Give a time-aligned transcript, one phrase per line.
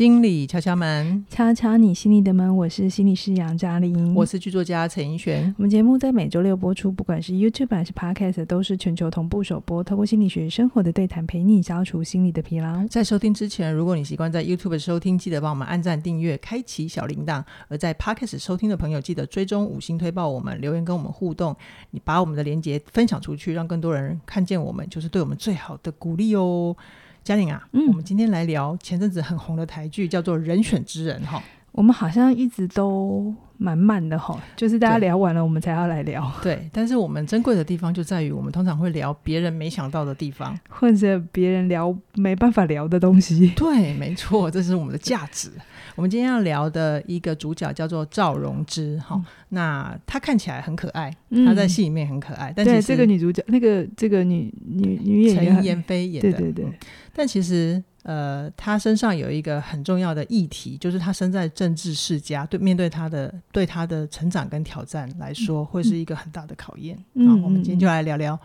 [0.00, 2.56] 心理敲敲门，敲敲你心里的门。
[2.56, 5.54] 我是心理师杨嘉玲，我是剧作家陈英璇。
[5.58, 9.84] 我们节目在每周六播出，不管是 YouTube 还是 Podcast，都是全球同步首播。
[9.84, 12.82] 透过心理学生活的对谈，陪你消除心理的疲劳。
[12.86, 21.54] 在收听之前，如果你习惯在 YouTube 收听，记得帮我们按赞、订阅、开启小铃铛；而在 Podcast 收听的朋友，记得追踪五星推爆我们，留言跟我们互动。
[21.90, 26.74] 你把我们的连接分享出去，让更多人看见我们，就是对我们最好的鼓励哦。
[27.22, 31.42] 嘉玲啊，嗯，我们今天来聊前阵子很红的台剧，叫做《人选之人》哈。
[31.72, 36.30] 我们好像一直都蛮慢的哈，就是大家聊完了，我们才要来聊。
[36.42, 43.52] 对，但是我们珍贵的地方就在于，我们通常会聊别人没想到的地方，或者别人聊没办法聊的东西。
[43.54, 45.48] 对，没错，这是我们的价值。
[45.96, 51.14] 我们今天要聊的一个主角叫做赵荣之哈，嗯、那她看起来很可爱，
[51.46, 52.50] 她在戏里面很可爱。
[52.50, 56.64] 嗯、但是这个女主角，那个这个女女女演员陈妍霏演的，对对对。
[56.64, 56.74] 嗯、
[57.14, 57.82] 但其实。
[58.02, 66.96] 呃，他身上有一个很重要的议题，就是他身在政治世家，对面对他的对他的成长跟挑战来说，会是一个很大的考验。
[67.12, 68.40] 嗯，好，我们今天就来聊聊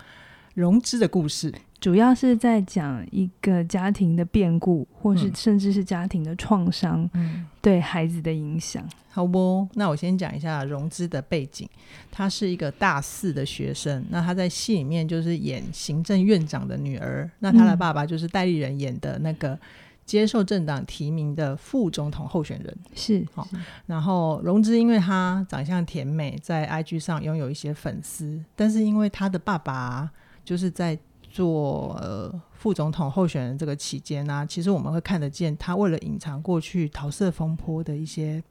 [0.55, 1.53] 容芝的故事。
[1.79, 7.07] 主要是在讲一个家庭的变故，或是甚至是家庭的创伤，
[7.61, 8.83] 对孩子的影响。
[8.83, 9.67] 嗯、好不？
[9.75, 11.69] 那我先讲一下融资的背景。
[12.09, 17.29] 他是一个大四的学生，那他在戏里面就是演行政院长的女儿。
[17.37, 19.59] 那他的爸爸就是代理人演的那个
[20.05, 22.75] 接受政党提名的副总统候选人。
[22.95, 23.47] 是，好。
[23.85, 30.09] 然后融资因为他长相甜美，在 IG 上拥有一些粉丝，但是因为他的爸爸
[30.45, 38.41] 就是在做呃副总统候选人这个期间呢，其实我们会看得见他为了隐藏过去桃色风波的一些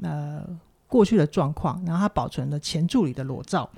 [0.00, 0.44] 呃
[0.88, 3.70] 过去的状况，然后他保存了前助理的裸照。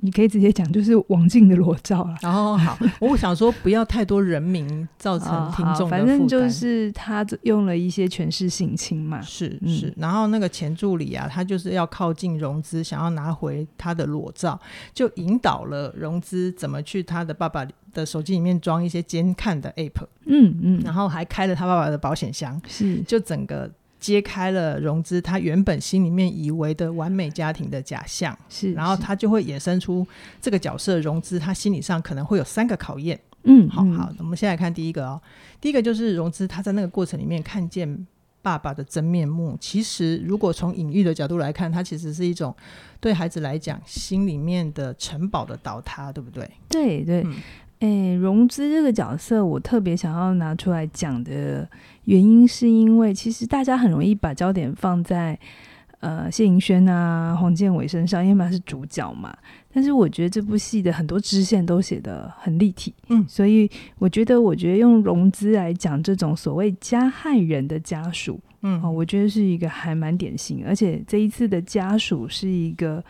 [0.00, 2.16] 你可以直接讲，就是王静的裸照了。
[2.22, 5.88] 然后好，我想说不要太多人名造成听众。
[5.88, 9.20] 反正就是他用了一些权势性侵嘛。
[9.20, 14.58] 是是，嗯、然后那个前助理啊，他就是要靠近融资，想要拿回他的裸照，
[14.94, 20.06] 就引导了融资怎么去他的爸爸的手机里面装一些监看的 app。
[20.24, 22.60] 嗯嗯，然后还开了他爸爸的保险箱。
[22.66, 23.70] 是，就整个。
[24.02, 30.04] 揭开了融资他原本心里面以为的完美家庭的假象，是，然后他就会衍生出
[30.40, 33.18] 这个角色融资，他心理上可能会有三个考验。
[33.44, 35.22] 嗯，好好，我们先来看第一个哦。
[35.60, 38.06] 第一个就是融资他在那个过程里面看见
[38.42, 39.56] 爸爸的真面目。
[39.60, 42.52] 其实，如果从隐喻的角度来看，它其实是一种
[43.00, 46.50] 对孩子来讲心里面的城堡的倒塌，对不对？
[46.68, 47.22] 对对。
[47.24, 47.34] 嗯
[47.82, 51.68] 诶，融资这个角色，我特别想要拿出来讲的
[52.04, 55.38] 原因，是因为其实大家很容易把焦点放在
[56.00, 59.36] 呃谢盈萱啊、黄建伟身上，因为他是主角嘛。
[59.72, 73.02] 但是我觉得这部戏的很多支线都写得很立体，嗯，所以我觉得，我觉得用融资来讲这种所谓加害人的家属，嗯，哦，我觉得是一个还蛮典型，而且这一次的家属是一个。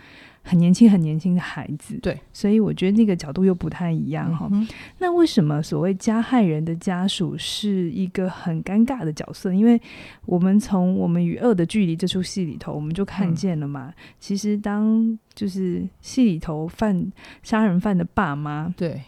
[0.42, 4.48] 很年轻、很年轻的孩子，对，所以我觉得那个角度又不太一样哈。
[4.50, 4.66] 嗯、
[4.98, 9.52] 那为什么所谓加害人的家属是一个很尴尬的角色？
[9.54, 9.80] 因为
[10.26, 13.86] 我们从《我们与恶的距离》这出戏里头，我们就看见了嘛。
[13.88, 17.10] 嗯、其实当就是戏里头犯
[17.42, 19.00] 杀人犯的爸妈，对。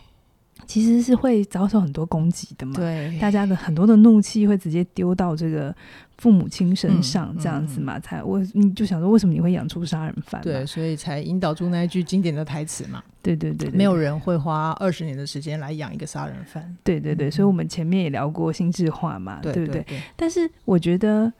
[0.66, 5.74] 其实是会遭受很多攻击的嘛，对，大家的很多的怒气会直接丢到这个
[6.18, 10.40] 父母亲身上，这样子嘛，嗯嗯、才我你就想说，为什么你会养出杀人犯？
[10.42, 13.02] 对，所以才引导出那一句经典的台词嘛。
[13.22, 16.76] 对对对，对，没有人会花二十年的时间来养一个杀人犯。
[16.82, 19.84] 对对对，所以我们前面也聊过心智化嘛，对，对不对，
[20.16, 21.32] 但是我觉得。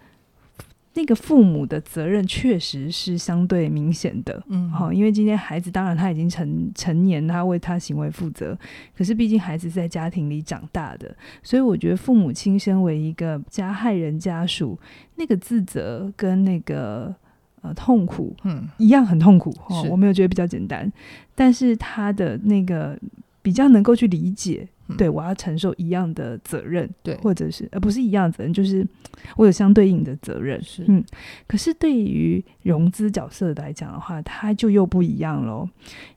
[0.96, 8.56] 那个父母的责任确实是相对明显的，嗯，好，因为今天孩子当然他已经成成年，他为他行为负责，
[8.96, 11.12] 可是毕竟孩子在家庭里长大的，
[11.42, 14.78] 所以我觉得父母亲身为一个加害人家属，
[15.16, 17.12] 那个自责跟那个
[17.62, 20.90] 呃痛苦，嗯，一样很痛苦，哦，我没有觉得比较简单，
[21.34, 22.96] 但是他的那个
[23.42, 24.68] 比较能够去理解。
[24.98, 28.86] 对，我要承受一样的责任，对，或者是呃，不是一样的责任，就是
[29.36, 31.02] 我有相对应的责任，是嗯。
[31.46, 35.66] 可是对于融资角色来讲的话，他就又不一样喽，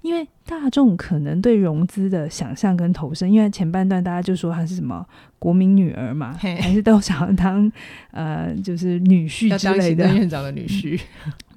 [0.01, 5.05] 因为大众可能对融资的想象跟投射，因为前半段大家就说她是什么
[5.39, 7.71] 国民女儿嘛，还是都想要当
[8.11, 10.99] 呃，就是女婿之类的，院长的女婿，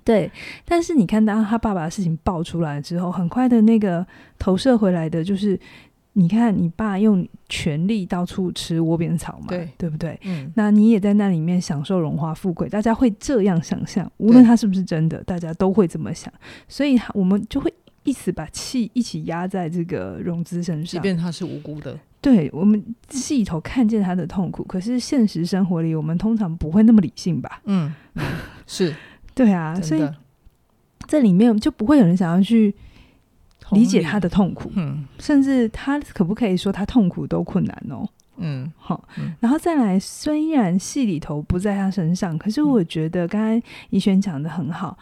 [0.05, 0.31] 对。
[0.65, 4.07] 但是你看，当他爸爸的事情爆出来之后，很快的那个
[4.39, 5.59] 投射回来的就是。
[6.21, 10.19] 你看，你爸用权力到处吃窝边草嘛，对，对不对？
[10.25, 16.31] 嗯，那你也在那里面享受荣华富贵，大家会这样想象，无论他是不是真的，大家都会这么想，
[16.69, 17.73] 所以我们就会
[18.05, 21.99] 一直把气一起压在这个融资身上，即便他是无辜的。
[22.21, 27.63] 对我们戏里头看见他的痛苦，可是现实生活里，我们通常不会那么理性吧？
[27.65, 27.95] 嗯，
[28.67, 28.95] 是，
[29.35, 30.07] 对啊，所以
[31.09, 32.75] 这里面就不会有人想要去
[33.73, 38.09] 理解他的痛苦，嗯，甚至他可不可以说他痛苦都困难哦？
[38.37, 39.07] 嗯，好，
[39.39, 44.97] 然后再来，虽然戏里头不在他身上，可是我觉得刚才怡璇讲的很好。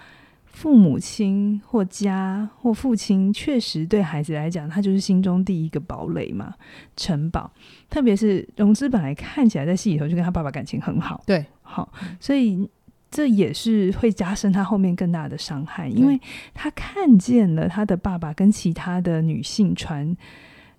[0.50, 6.52] 父母亲或家或父亲，确实对孩子来讲，他就是心中第一个堡垒嘛，
[6.96, 7.48] 城堡。
[7.88, 12.68] 特别是融资本来看起来在戏里头就跟他爸爸感情很好，对，好，所以
[13.10, 16.20] 这也是会加深他后面更大的伤害，因为
[16.54, 20.16] 他看见了他的爸爸跟其他的女性传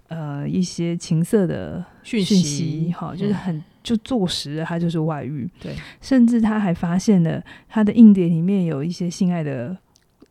[0.07, 3.55] 呃一些情色的讯息，哈，就是很。
[3.55, 5.49] 嗯就坐实了，他就是外遇。
[5.57, 9.75] 对，甚至他还发现了他的硬碟里面有一些性爱的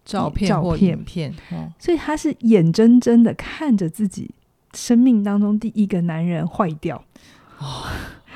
[0.04, 4.30] 照片或影片，哦，所以他是眼睁睁的看着自己
[4.74, 7.02] 生命当中第一个男人坏掉。
[7.58, 7.86] 哦，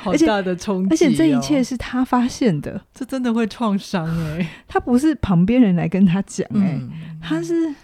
[0.02, 0.88] 好大的冲击哦！
[0.90, 4.48] 而且这一切是他发现的，这真的会创伤哎。
[4.68, 6.90] 他不是旁边人来跟他讲哎，嗯，
[7.20, 7.74] 他是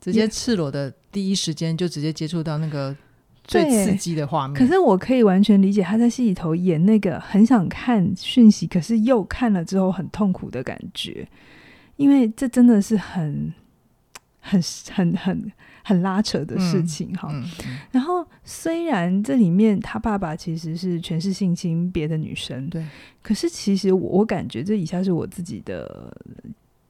[0.00, 2.96] 直接赤裸的第一时间就直接接触到那个。
[3.46, 11.28] 最刺激的画面，可是我可以完全理解他在戏里头演那个很想看讯息，可是又看了之后很痛苦的感觉，
[11.96, 13.52] 因为这真的是很、
[14.40, 14.58] 很、
[14.90, 15.52] 很、很、
[15.84, 17.28] 很拉扯的事情哈。
[17.30, 22.84] 嗯嗯、然后虽然这里面他爸爸其实是全是性侵别的女生，对，
[23.22, 26.12] 可是其实我我感觉这以下是我自己的。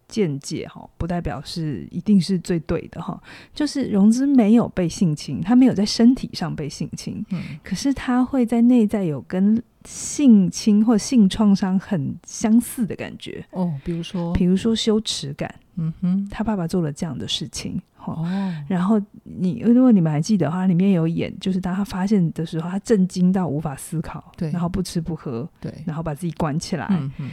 [0.07, 3.21] 见解哈，不代表是一定是最对的哈。
[3.53, 13.75] 就是融资没有被性侵，他没有在身体上被性侵，嗯，可是他会在内在有跟性侵或性创伤很相似的感觉哦。
[13.83, 17.81] 比如说，比如说羞耻感，嗯哼，他爸爸做了这样的事情，
[18.13, 27.31] 哦，然后你如果你们还记得的话，里面有演，就是当他发现的时候，他震惊到无法思考，对，然后不吃不喝，对，然后把自己关起来，嗯嗯。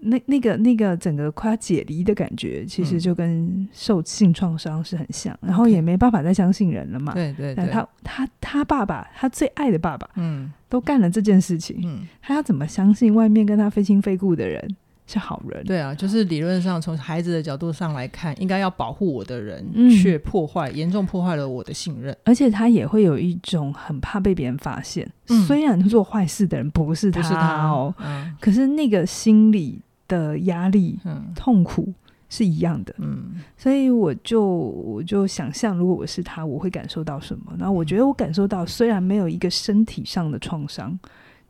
[0.00, 7.12] 那那个那个整个快要解离的感觉，其实就跟受性创伤是很像，嗯、然后也没办法再相信人了嘛。
[7.14, 14.76] 对对对，他他他爸爸，他最爱的爸爸，嗯，都干了这件事情，嗯，他要怎么相信外面跟他非亲非故的人
[15.08, 15.64] 是好人？
[15.64, 25.10] 对啊，就是理论上从孩子的角度上来看，应该要保护我的人，却破坏严重破坏了我的信任，而且他也会有一种很怕被别人发现。
[25.28, 29.80] 嗯、虽然做坏事的人不是他，不是他哦，嗯、可是那个心理。
[30.08, 31.92] 的压力、嗯、痛苦
[32.30, 33.26] 是一样的，嗯，
[33.58, 37.52] 所以我就我就想象，如果我是他，我会感受到什么？
[37.58, 40.98] 然后我觉得我感受到，虽然没有一个身体上的创伤，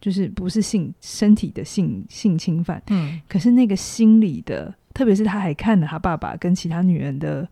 [0.01, 7.49] 就是不是性身体的性性侵犯，嗯，可是那个心理的，特别是他还看了他爸爸跟其他女人的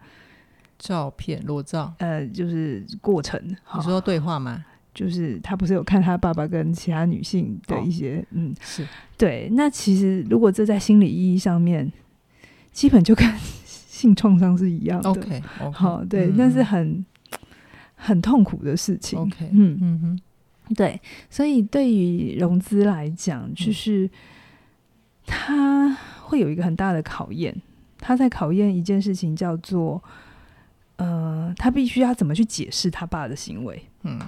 [0.79, 3.41] 照片裸照，呃，就是过程，
[3.77, 4.65] 你说对话吗？
[4.95, 8.87] 就是他不是有看他爸爸跟其他女性的一些，哦、嗯，是
[9.19, 9.47] 对。
[9.53, 11.93] 那其实如果这在心理意义上面，
[12.73, 13.29] 基本就跟
[13.67, 15.11] 性创伤是一样的。
[15.11, 17.05] OK，好，对，那、嗯、是很
[17.95, 19.19] 很痛苦的事情。
[19.19, 20.21] OK，嗯嗯哼，
[20.75, 21.01] 对。
[21.31, 24.11] 所以对于融资来讲，就是
[25.27, 27.55] 他会有一个很大的考验，
[27.99, 30.03] 他在考验一件事情，叫做
[30.97, 33.83] 呃，他必须要怎么去解释他爸的行为。
[34.03, 34.19] 嗯。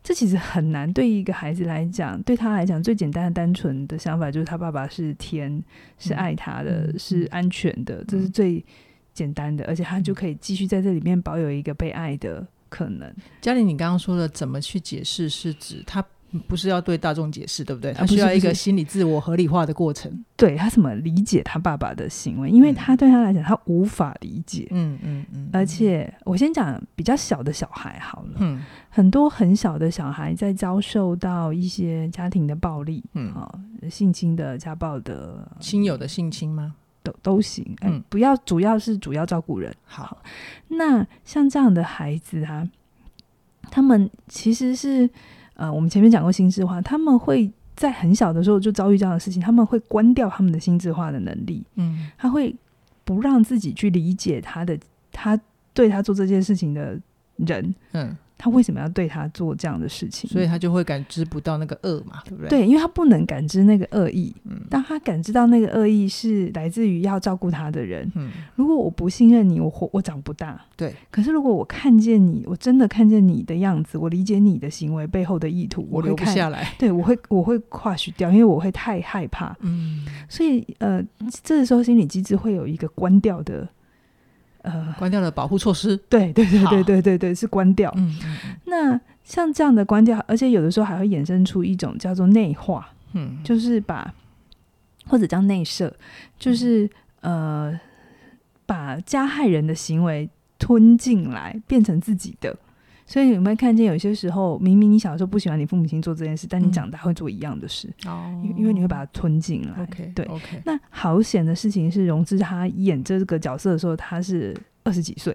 [0.00, 5.62] 这其实很难，对于一个孩子来讲，对他来讲最简单的、单纯的想法就是他爸爸是天，
[5.98, 8.64] 是爱他的，嗯、是安全的，嗯、这是最
[9.12, 13.12] 简单的，而且他就可以继续在这里面保有一个被爱的可能。
[13.40, 16.04] 嘉玲，你刚刚说的怎么去解释，是指他？
[16.46, 17.90] 不是要对大众解释，对不对？
[17.94, 20.12] 他需要一个心理自我合理化的过程。
[20.36, 22.50] 对，他怎么理解他爸爸的行为？
[22.50, 24.68] 因为他对他来讲，他无法理解。
[24.70, 25.48] 嗯嗯嗯。
[25.54, 28.36] 而且我先讲比较小的小孩好了。
[28.40, 28.62] 嗯。
[28.90, 33.50] 很多很小的小孩在遭受到一些家庭的暴力，嗯啊，
[33.88, 36.74] 性侵的、家暴的、亲友的性侵吗？
[37.10, 37.64] 都都行。
[37.82, 38.02] 嗯。
[38.08, 39.74] 不要，主要是主要照顾人。
[39.84, 40.18] 好。
[40.68, 42.68] 那像这样的孩子啊，
[43.70, 45.08] 他们其实是。
[45.60, 52.54] 呃，我们前面讲过心智化，他们会在很小的时候就遭遇这样的事情，他们会关掉他们的心智化的能力，嗯，他会
[53.02, 54.78] 不让自己去理解他的，
[55.10, 55.36] 他
[55.74, 56.96] 对他做这件事情的
[57.38, 58.16] 人，嗯。
[58.38, 60.30] 他为什么要对他做这样的事情？
[60.30, 62.48] 所以他就会感知不到那个恶嘛，对不对？
[62.48, 64.34] 对，因为他不能感知那个恶意。
[64.44, 68.10] 嗯，当他感知到那个恶意是来自于要照顾他的人。
[68.14, 70.58] 嗯，如果我不信任你，我活我长不大。
[70.76, 70.94] 对。
[71.10, 76.72] 可是如果我看见你，我真的看见你的样子，我理解你的行为背后的意图，我，我留不下来。
[76.78, 79.56] 对，我会我会跨许掉，因为我会太害怕。
[79.62, 80.06] 嗯。
[80.28, 81.02] 所以呃，
[81.42, 83.68] 这个时候心理机制会有一个关掉的。
[84.62, 85.96] 呃，关掉了保护措施。
[86.08, 87.92] 对对对对对对对，是关掉。
[87.96, 88.16] 嗯，
[88.64, 94.12] 那像这样的关掉，而且有的时候还会衍生出一种叫做内化，嗯，就是把
[95.06, 95.94] 或者叫内射，
[96.38, 96.88] 就是
[97.20, 97.78] 呃，
[98.66, 102.56] 把加害人的行为吞进来，变成自己的。
[103.08, 109.82] 所以有没有看见，有些时候明明你小时候不喜欢你父母亲做这件事，但你长大会做一样的事，哦、嗯，因为你会把它吞进来。
[109.82, 110.62] OK，对，OK。
[110.66, 115.34] 那好险的事情是，荣志他演这个角色的时候，他是二十几岁。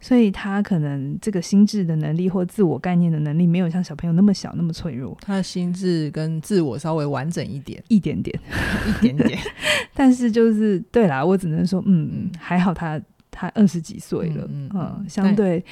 [0.00, 8.38] 所以他可能这个心智的能力或自我概念的能力没有像小朋友那么小那么脆弱，他的心智跟自我稍微完整一点，一点点，
[8.86, 9.38] 一点点。
[9.94, 15.64] 但是就是对啦，我只能说，嗯，还好他他二十几岁了，嗯，嗯，嗯，相对。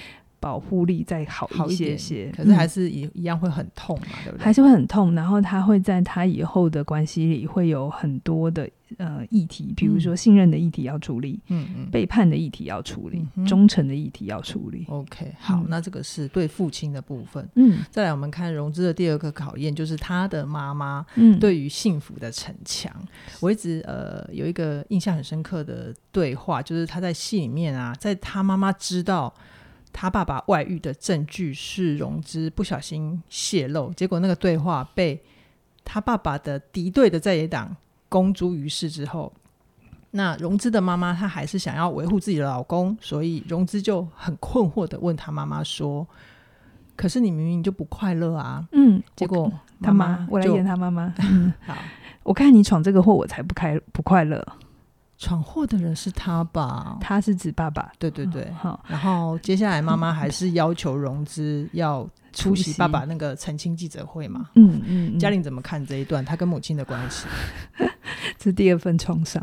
[0.43, 4.45] 保护力再好一些些，可是还是一一样会很痛嘛，嗯、对不对？
[4.45, 8.69] 还是会很痛，然后他会在他以后的关系里会有很多的
[8.99, 14.85] 呃议题，比如说信任的议题要处理，嗯嗯，背叛的议题要处理，嗯、忠诚的议题要处理。
[14.89, 17.49] OK，好，嗯、那这个是对父亲的部分。
[17.55, 22.93] 嗯，再来我们看融资的第二个考验，就是他的妈妈，嗯，对于幸福的逞强。
[23.01, 23.09] 嗯、
[23.39, 29.33] 我一直呃有一个印象很深刻的对话，就是他在戏里面啊，在他妈妈知道。
[29.93, 35.21] 他爸爸外遇的证据是融资不小心泄露，结果那个对话被
[35.85, 37.77] 他爸爸的敌对的在野党
[38.09, 39.33] 公诸于世之后，
[40.13, 46.07] 那融资的妈妈她还是想要维护自己的老公，所以融资就很困惑的问他妈妈说
[46.97, 51.13] ：“可是你明明就不快乐啊？”嗯，结果他妈，我来演他妈妈。
[51.21, 51.77] 嗯，好，
[52.23, 54.47] 我看你闯这个祸，我才不开不快乐。
[55.23, 56.99] 闯祸的人是他吧？
[57.01, 57.93] 他是指爸爸。
[57.97, 58.85] 对对对，好。
[58.89, 64.51] 然后接下来妈妈还是要求融资要出席爸爸那个澄清记者会嘛？
[64.57, 65.19] 嗯嗯。
[65.21, 66.25] 嘉玲怎么看这一段？
[66.25, 67.29] 他跟母亲的关系？
[68.37, 69.41] 这是第二份创伤。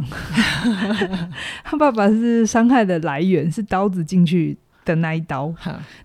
[1.63, 5.53] 他爸爸是伤害的来源，是刀子进去的那一刀。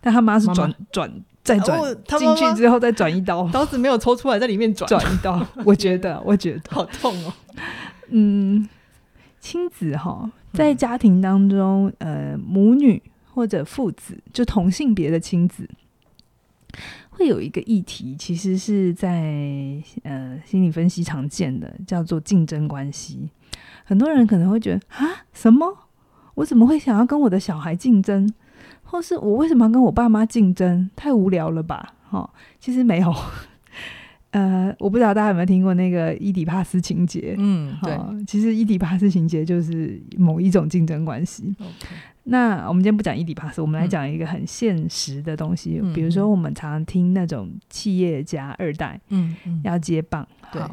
[0.01, 1.13] 但他妈是转转
[1.43, 1.77] 再转
[2.17, 5.45] 进去之后再转一刀， 刀子没有抽出来，在里面转转一刀。
[5.65, 7.33] 我觉得，我觉得好痛哦。
[8.11, 8.69] 嗯。
[9.45, 15.69] 亲子哈，在家庭当中，呃，母女或者父子，就同性别的亲子，
[17.11, 19.23] 会有一个议题，其实是在
[20.03, 23.29] 呃心理分析常见的，叫做竞争关系。
[23.85, 25.77] 很多人可能会觉得啊，什么？
[26.37, 28.33] 我怎么会想要跟我的小孩竞争？
[28.83, 30.89] 或是我为什么要跟我爸妈竞争？
[30.97, 31.93] 太无聊了吧？
[32.09, 33.15] 哈，其实没有。
[34.35, 37.37] 呃，我不知道大家有没有听过那个伊底帕斯情节？
[37.39, 41.55] 嗯，对，其实伊底帕斯情节就是某一种竞争关系。
[42.25, 50.27] 那我们今天不讲伊底帕斯，我们来讲一个很现实的东西，嗯、比如说我们常常听那种企业家二代，嗯，要接棒。
[50.51, 50.71] 对、嗯，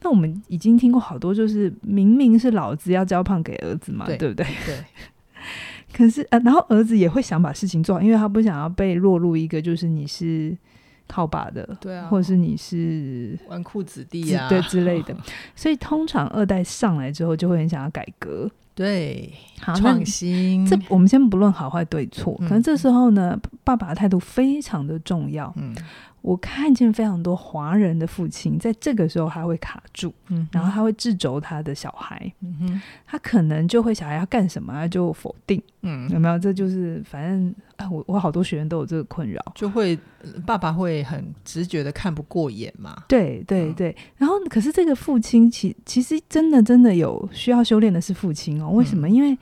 [0.00, 4.46] 那我们已经听过好多，就是明明是老子要交棒给儿子嘛，对，对不对？
[4.64, 4.76] 对。
[5.92, 10.56] 可是呃，然后儿子也会想把事情做好，因为他不想要被落入一个就是你是。
[11.12, 15.14] 靠爸的，对啊，或者是你是纨绔子弟啊，对之类的，
[15.54, 20.64] 所以通常二代上来之后就会很想要改革，对，好创新。
[20.64, 25.52] 这我们先不论好坏对错，嗯、可能这时候呢，爸爸的态度非常的重要。
[25.56, 25.74] 嗯。
[26.22, 36.38] 我看见非常多华人的父亲在这个时候他会卡住，嗯，然后他会制肘他的小孩，嗯哼，他可能就会小孩要干什么，他就否定，嗯，有没有？
[36.38, 39.98] 这就是反正啊，我我好多学员都有这个困扰，就会
[40.46, 49.08] 爸爸会很直觉的看不过眼嘛，对对对，嗯、然后可是这个父亲其其实真的真的有需要修炼的是父亲哦，为什么？
[49.08, 49.36] 嗯、因为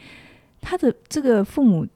[0.60, 1.86] 他的这个父母。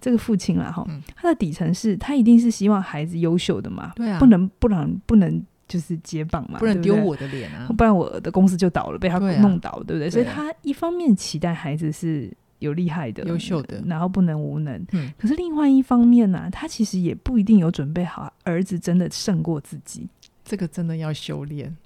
[0.00, 0.86] 这个父亲啦，哈，
[1.16, 10.10] 他的底层是他一定是希望孩子优秀的嘛，对啊，不能不能不能就是接棒嘛，不能丢我的脸啊，不然我的公司就倒了，被他弄倒，对不对？
[10.10, 20.08] 所以他一方面期待孩子是有厉害的、优秀的，然后不能无能，嗯，可是另外一方面呢，他其实也不一定有准备好儿子真的胜过自己，
[20.44, 21.76] 这个真的要修炼，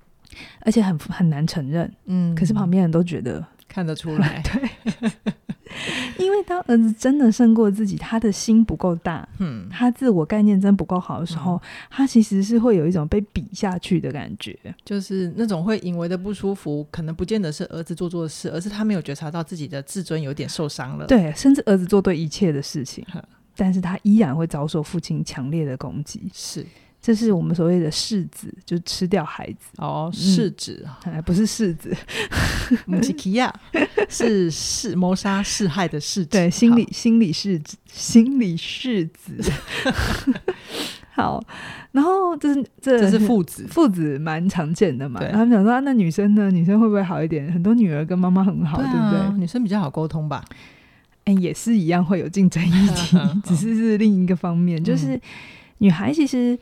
[0.60, 4.42] 而且很很难承认，嗯，可是旁边人都觉得看得出来，
[5.00, 5.12] 对。
[6.18, 11.60] 因为当儿子真的胜过自己，他的心不够大，嗯，他自我概念真不够好的时候，嗯、
[11.90, 23.22] 他其实是会有一种被比下去的感觉，就是那种会隐为的不舒服，可能不见得是儿子做错事，而是他没有觉察到自己的自尊有点受伤了，对，甚至儿子做对一切的事情，嗯、
[23.56, 26.66] 但是他依然会遭受父亲强烈的攻击，是。
[27.02, 31.92] 这是我们所谓的柿子，就吃掉孩子哦，柿子还不是柿子，
[32.86, 33.52] 母鸡皮亚
[34.08, 39.52] 是是谋杀弑害的柿子，对，心理心理柿子，心理柿子。
[41.10, 41.44] 好，
[41.90, 45.20] 然后这是这这是父子，父子蛮常见的嘛。
[45.32, 46.52] 他们想说，那女生呢？
[46.52, 47.52] 女生会不会好一点？
[47.52, 49.38] 很多女儿跟妈妈很好，对不对？
[49.38, 50.44] 女生比较好沟通吧？
[51.24, 55.20] 哎，也是一样会有竞争议题， 只是是另一个方面，就是。
[55.78, 56.56] 女孩其实。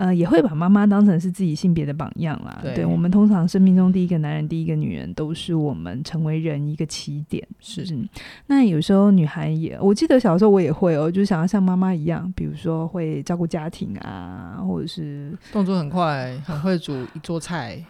[0.00, 2.58] 呃，也会把妈妈当成是自己性别的榜样啦。
[2.62, 7.46] 对，对，我们通常生命中第一个男人、第一个女人，都是我们成为人一个起点。
[7.60, 8.08] 是，嗯，
[8.46, 17.84] 那有时候女孩也，我记得小时候我也会哦，就想要像妈妈一样，比如说会照顾家庭啊，或者是动作很快，很会煮一桌菜。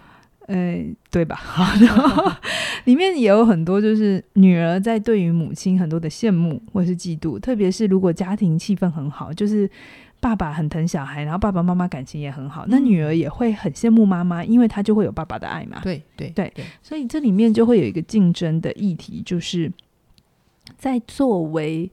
[0.49, 1.38] 呃，对吧？
[1.81, 2.29] 然 后
[2.87, 9.71] 里面也有很多，就是女儿在对于母亲很多的羡慕或是嫉妒，特别是如果家庭气氛很好，就是。
[10.21, 15.81] 爸爸很疼小孩，然后爸爸妈妈感情也很好，那女儿也会很羡慕妈妈，因为她就会有爸爸的爱嘛。
[15.83, 19.73] 对对对，所以这里面就会有一个竞争的议题，就是
[20.77, 21.91] 在作为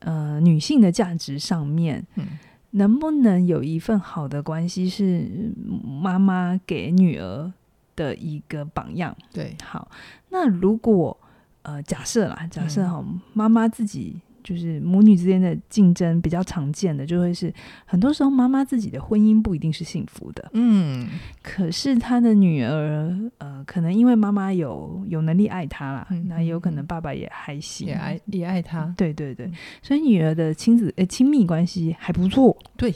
[0.00, 2.26] 呃女性的价值上面，嗯，
[2.72, 5.54] 能不能有一份好的关系是
[6.02, 7.52] 妈妈给女儿
[7.94, 9.16] 的一个榜样？
[9.32, 9.88] 对，好，
[10.30, 11.16] 那如果
[11.62, 14.16] 呃假设啦，假设哈，妈妈自己。
[14.42, 17.52] 就是母女之间的竞争比较常见的，就会是
[17.84, 21.08] 很多时候妈妈自己的婚姻不一定是幸福的，嗯，
[21.42, 29.50] 可是她的女儿，呃，可能因为妈妈有有能力爱她啦，嗯、那有可能爸爸也还行，也爱也爱她，对对对，
[29.82, 32.94] 所以女儿的亲子呃亲密关系还不错，对，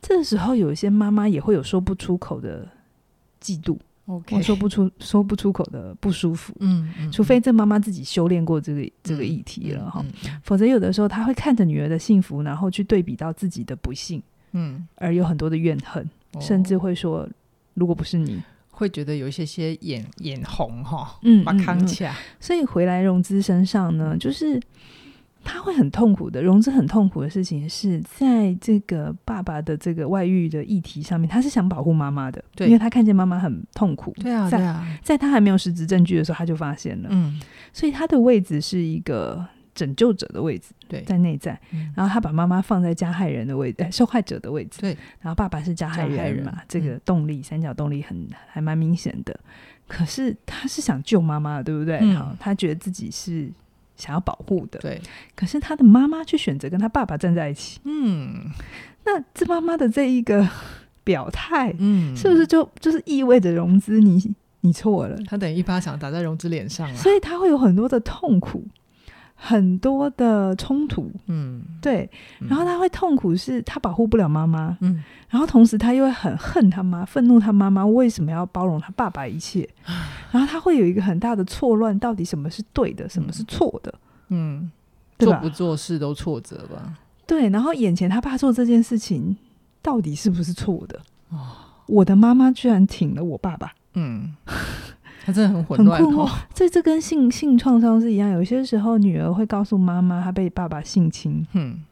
[0.00, 2.68] 这时候有一些妈妈也会有说不出口的
[3.40, 3.78] 嫉妒。
[4.30, 10.04] 我说不出说不出口的不舒服，嗯，嗯，除非这妈妈自己修炼过这个、嗯、这个议题了哈、
[10.42, 16.02] 否则有的时候她会看着女儿的幸福，然后去对比到自己的不幸，嗯，而有很多的怨恨，
[16.32, 17.28] 哦、甚至会说，
[17.74, 24.60] 如果不是你，会觉得有一些些眼眼红哈，嗯，把扛起来，所以回来融资身上呢，就是。
[25.42, 37.40] 他会很痛苦的，融资很痛苦的事情是在这个爸爸的这个外遇的议题上面，他是想保护妈妈的，对，因为他看见妈妈很痛苦，对啊，对啊，在他还没有实质证据的时候，他就发现了，嗯，
[37.72, 39.44] 所以他的位置是一个
[39.74, 41.58] 拯救者的位置，对，在内在，
[41.96, 49.40] 然后他把妈妈放在加害人的位置，受害者的位置，对，然后爸爸是加害人嘛，这个动力、嗯、三角动力很还蛮明显的，
[49.88, 51.98] 可是他是想救妈妈，对不对？
[52.14, 53.50] 好、嗯，他觉得自己是。
[54.00, 55.00] 想要保护的，对。
[55.36, 57.78] 可是他的妈妈却选择跟他爸爸站在一起。
[57.84, 58.50] 嗯，
[59.04, 60.48] 那这妈妈的这一个
[61.04, 65.16] 表态，嗯，是不是就就是意味着融资你你错了？
[65.26, 68.64] 他等于一巴掌打在融资脸上了，所以他会有很多的痛苦。
[69.42, 72.08] 很多的冲突，嗯，对，
[72.40, 79.66] 然后他会痛苦，是他保护不了妈妈，嗯，然后同时他又会很恨他妈，愤怒他妈妈为什么要包容他爸爸一切，
[80.30, 83.94] 然后他会有一个很大的错乱，到底什么是对的，什么是错的，
[84.28, 84.70] 嗯，
[85.18, 86.92] 做不做事都挫折吧，
[87.26, 89.34] 对，然后眼前他爸做这件事情，
[89.80, 91.00] 到底是不是错的？
[91.30, 91.38] 哦，
[91.86, 94.36] 我的妈妈居然挺了我爸爸，嗯。
[95.30, 96.30] 他真的很混乱，很困惑。
[96.52, 98.30] 这这跟性性创伤是一样。
[98.30, 101.82] 有些时候，女儿会告诉妈妈，她被爸爸性侵，嗯，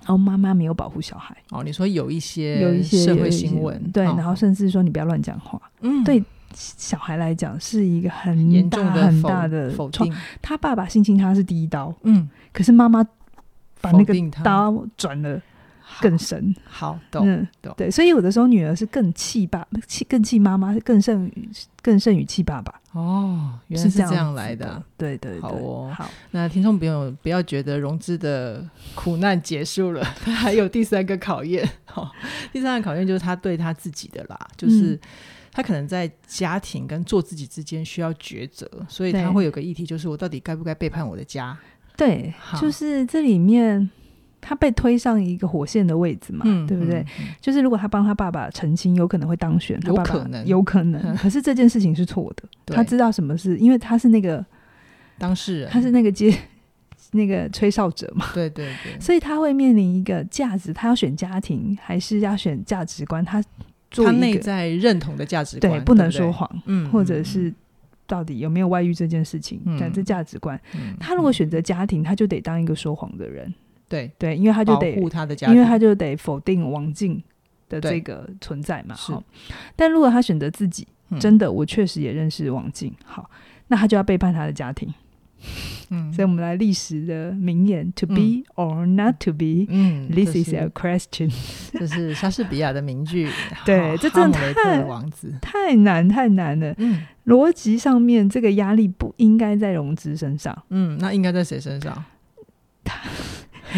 [0.00, 1.36] 然后妈妈没有保护小孩。
[1.50, 5.60] 哦，你说有一些有一些社会新闻，对，然后甚至说你不要乱讲话。
[5.80, 6.22] 嗯，对
[6.54, 10.14] 小孩来讲是一个很严重的很大的否定。
[10.40, 13.04] 他爸爸性侵他是第一刀，嗯，可是妈妈
[13.80, 15.40] 把那个刀转了。
[16.00, 21.48] 更深，好懂、嗯、懂，对，所以有的时候女儿是更气爸，气更气妈妈，更胜于
[21.82, 22.80] 更胜于气爸爸。
[22.92, 26.08] 哦，原来是这样来的，对对对，好哦，好。
[26.30, 31.68] 那听众朋友不要觉得融资的苦难结束了，他 还有第三个考验。
[31.86, 32.10] 好、哦，
[32.52, 34.98] 第三个考验就是他对他自己的啦，就是
[35.52, 41.56] 他可能在家庭跟做自己之间需要抉择，所以他会有个议题，就是我到底该不该背叛我的家？
[41.96, 43.90] 对，就是这里面。
[44.46, 47.02] 他被推上一个火线的位置嘛，嗯、对不对？
[47.40, 51.00] 就是如果他帮他爸爸澄清，有可能会当选，有可能，有可能。
[51.16, 54.44] 可是这件事情是错的，他知道什么是，因为他是那个
[55.16, 56.30] 当事人，他是那个接
[57.12, 59.00] 那个吹哨者嘛，对对对。
[59.00, 63.24] 所以他会面临一个价值，他要选家庭还是要选价值观？
[63.24, 63.42] 他
[63.90, 67.50] 做他内在认同的价值观，对，不能说谎，嗯，或者是
[68.06, 70.60] 到底有没有外遇这件事情，但这价值观，
[71.00, 73.54] 他如果选择家庭，他就得当一个说谎的人。
[73.88, 77.22] 对对，因为他就得保护他的家庭，因为他就得否定王静
[77.68, 78.94] 的这个存在嘛。
[78.94, 79.22] 好，
[79.76, 82.92] 但如果他选择自己，嗯、真的，我确实也认识王静。
[83.04, 83.30] 好，
[83.68, 84.92] 那他就要背叛他的家庭。
[85.90, 91.30] 嗯，所以我们来历史的名言、嗯、：“To be or not to be。”嗯，This is a question。
[91.78, 93.28] 这是莎士比亚的名句。
[93.66, 96.74] 对，这真的太王子太难太难了。
[96.78, 100.64] 嗯，逻辑上面这个压力不应该在融资身上。
[100.70, 102.02] 嗯，那应该在谁身上？
[102.82, 102.98] 他。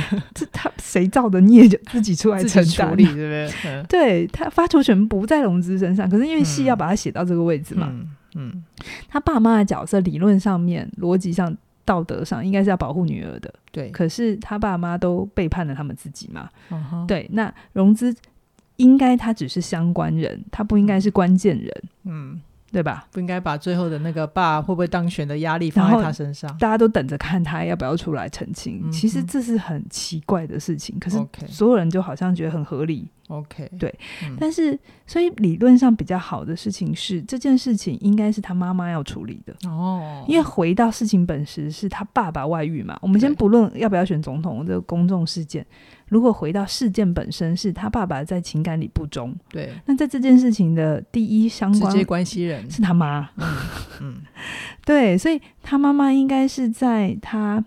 [0.35, 3.51] 这他谁造的孽就自己出来承担，对不对？
[3.89, 7.89] 对，他发球权不在融资身上，可是因为戏要把他写到这个位置嘛。
[7.91, 8.65] 嗯，嗯，
[9.09, 13.53] 他爸妈的角色理论上面、逻辑上、道德上应该是要保护女儿的。
[13.71, 16.49] 对，可是他爸妈都背叛了他们自己嘛。
[16.71, 17.07] Uh.
[17.07, 18.15] 对，那融资
[18.77, 22.41] 应该他只是相关人，他不应该是关键人，嗯。
[22.73, 23.07] 对吧？
[23.13, 26.51] 不应该把最后的那个爸会不会当选的压力放在他身上。
[26.59, 28.83] 大家都等着看他要不要出来澄清。
[28.85, 33.09] 嗯、其实这是很奇怪的事情，可是所有人就好像觉得很合理。
[33.29, 33.93] OK，对。
[34.25, 39.55] 嗯、但是，所以理论上比较好的事情是，这件事情应该是他妈妈要处理的。
[39.69, 40.25] 哦。
[40.29, 42.99] 因为回到事情本身是他爸爸外遇嘛。
[43.03, 45.67] 我们先不论要不要选总统这个公众事件。
[46.09, 53.57] 如果回到事件本身，是他爸爸在情感里不忠，对，那在这件事情的第一相关直接关系人是他妈，嗯，
[54.03, 54.15] 嗯
[54.87, 57.65] 对，所以他妈妈应该是在他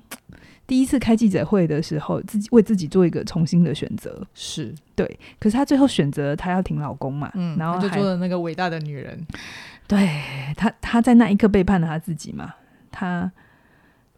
[0.70, 4.72] 第一次开记者会的时候，自己为自己做一个重新的选择，是。
[4.94, 9.26] 对，可是她最后选择她要挺老公嘛，嗯，然后就做了那个伟大的女人，
[9.88, 10.08] 对
[10.56, 12.54] 她，她在那一刻背叛了她自己嘛，
[12.92, 13.32] 她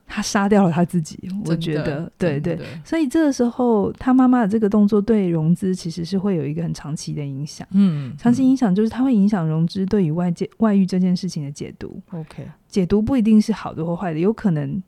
[0.08, 14.82] 她杀掉了她自己，我觉得，对对，所以这个时候她妈妈的这个动作对融资其实是会有一个很长期的影响，嗯，长期影响就是它会影响融资对于外界外遇这件事情的解读，OK，解读不一定是好的或坏的，有可能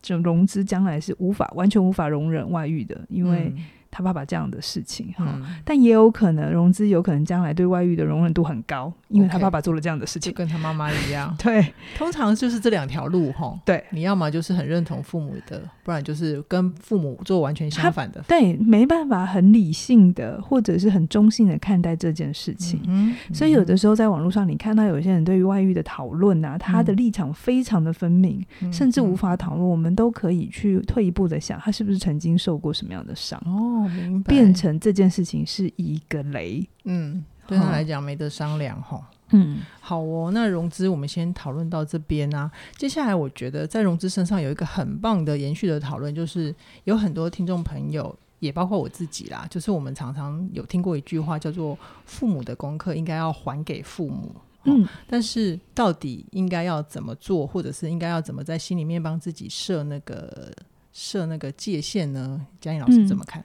[0.00, 3.52] 就融资将来是无法完全无法容忍外遇的，因为。
[3.90, 11.34] 他爸爸这样的事情哈，嗯、但也有可能融资有可能将来对外遇的容忍度很高，因为他爸爸做了这样的事情，就跟他妈妈一样。
[11.38, 13.58] 对，通常就是这两条路哈。
[13.64, 18.22] 对，你要么就是很认同父母的，不然就是跟父母做完全相反的。
[18.28, 22.80] 对，没办法很理性的或者是很中性的看待这件事情。
[22.86, 29.68] 嗯，嗯，所以有的时候在网络上，你看到有些人对于外遇的讨论啊，他的立场非常的分明，嗯、甚至无法讨论。
[29.68, 33.40] 我们都可以去退一步的想，他是不是曾经受过什么样的伤？
[33.46, 34.28] 哦，明白。
[34.28, 39.00] 变成这件事情是一个雷，嗯，对他来讲没得商量哈。
[39.32, 42.50] 嗯，好哦，那融资我们先讨论到这边啊。
[42.76, 54.34] 接下来我觉得在融资身上有一个很棒的延续的讨论，就是有很多听众朋友，也包括我自己啦，就是我们常常有听过一句话叫做“父母的功课应该要还给父母”。
[54.64, 60.52] 嗯，但是到底应该要怎么做，或者是应该要怎么在心里面帮自己设那个
[60.92, 62.44] 设那个界限呢？
[62.60, 63.40] 嘉颖老师怎么看？
[63.40, 63.44] 嗯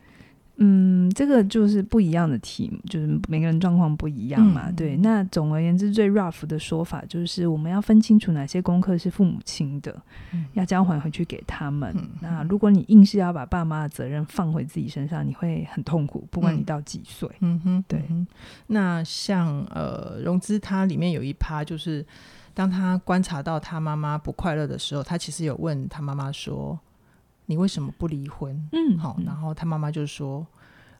[0.57, 4.69] 嗯，这个就是不一样的题目，就是每个人状况不一样嘛。
[4.69, 11.93] 嗯、对，那总而言之，最 rough 的说法就是，我们要分清楚哪些功课是父母亲的，嗯、要交还回去给他们。
[11.97, 17.29] 嗯、那如果你硬是要把爸妈的责任放回自己身上，你会很痛苦，不管你到几岁。
[17.41, 18.05] 嗯哼，对。
[18.09, 18.25] 嗯、
[18.67, 22.05] 那像呃，融资它里面有一趴，就是
[22.53, 26.79] 当他观察到他妈妈不快乐的时候，他其实有问他妈妈说。
[27.47, 28.69] 你为什么不离婚？
[28.71, 30.45] 嗯，好，然后他妈妈就说，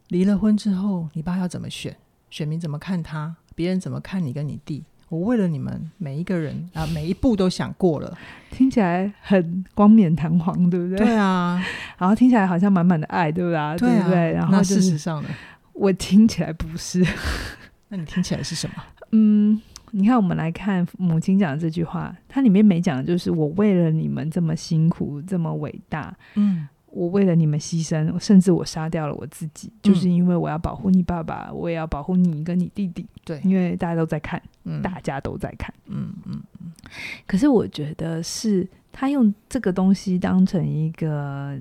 [0.10, 1.95] 离了婚之后，你爸要怎么选？
[2.29, 3.36] 选民怎么看他？
[3.55, 4.84] 别人怎么看你跟你弟？
[5.08, 8.17] 我为了你们每一个人啊，每一步都想过了，
[8.51, 10.97] 听起来很光冕堂皇，对不对？
[10.97, 11.63] 对啊，
[11.97, 13.77] 然后听起来好像满满的爱，对不对？
[13.77, 14.34] 对，对不对？
[14.34, 15.29] 然后、就是、事实上呢，
[15.73, 17.05] 我听起来不是。
[17.89, 18.75] 那你听起来是什么？
[19.12, 19.62] 嗯。
[19.97, 36.71] 你看，我们来看母亲讲的这句话，它里面没讲的就是我为了你们这么辛苦，这么伟大，嗯，我为了你们牺牲，甚至我杀掉了我自己，嗯、就是因为我要保护你爸爸，我也要保护你跟你弟弟，对，因为大家都在看，嗯、大家都在看，嗯嗯嗯。
[37.25, 41.58] 可是我觉得是他用这个东西当成一个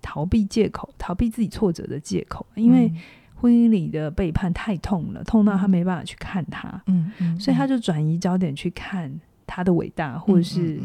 [0.00, 2.90] 逃避借口，逃避自己挫折的借口，因为。
[3.38, 9.12] 婚姻里的背叛太痛了，痛到他没办法去看他，嗯嗯，嗯所以他就转移焦点去看
[9.46, 10.80] 他的伟大，或者是、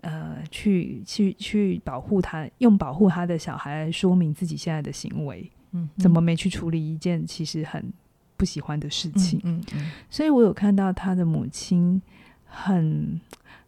[0.00, 5.88] 呃，去去去保护他，用保护他的小孩来说明自己现在的行为，嗯，嗯。
[5.98, 7.92] 怎么没去处理一件其实很
[8.36, 9.90] 不喜欢的事情，嗯嗯。
[10.08, 12.00] 所以我有看到他的母亲
[12.44, 13.20] 很。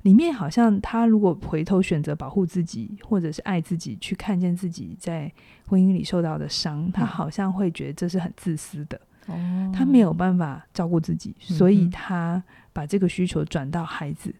[0.02, 5.32] 里面好像他如果回头选择保护自己，或者是爱自己，去看见自己在
[5.66, 9.00] 婚姻里受到的伤，他好像会觉得这是很自私的。
[9.26, 14.34] 哦，他没有办法照顾自己，所以他把这个需求转到孩子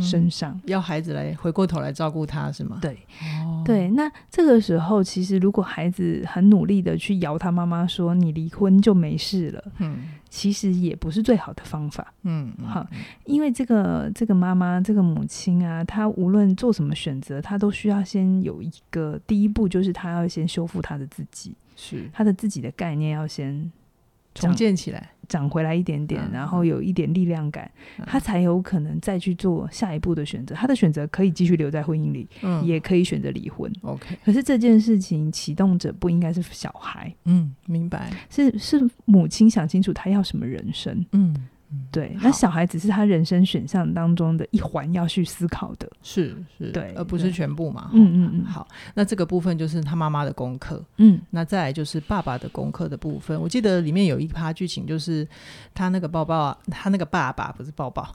[0.00, 2.78] 身上，嗯、要孩子来回过头来照顾他，是吗？
[2.80, 2.98] 对，
[3.44, 3.88] 哦、对。
[3.90, 12.12] 那这个时候，其实如果孩子很努力的去摇他妈妈说：“你离婚就没事了。”嗯，其实也不是最好的方法。
[12.22, 12.86] 嗯，好，
[13.24, 23.70] 因为这个这个妈妈这个母亲啊，她无论做什么选择，她都需要先有一个第一步，就是她要先修复她的自己，是她的自己的概念要先
[24.34, 25.10] 重建起来。
[25.28, 30.54] 长回来一点点，然后有一点力量感，嗯、他才有可能再去做下一步的选择。
[30.54, 33.70] 他的选择可以继续留在婚姻里，嗯、也可以选择离婚。
[33.82, 37.14] OK，可是这件事情启动者不应该是小孩。
[37.26, 38.10] 嗯，明白。
[38.30, 40.94] 是是母亲想清楚他要什么人生。
[41.12, 41.48] 嗯，嗯，
[41.90, 47.90] 对，那小孩只是他人生选项当中的一环要去思考的，是是，对，而不是全部嘛。
[47.92, 48.44] 嗯嗯嗯。
[48.44, 50.82] 好，那这个部分就是他妈妈的功课。
[50.96, 53.38] 嗯，那再来就是爸爸的功课的部分。
[53.40, 55.28] 我记得里面有一趴剧情，就是
[55.74, 58.14] 他那个包包啊，他那个爸爸不是抱抱。